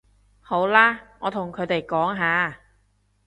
[0.39, 2.57] 好啦，我同佢哋講吓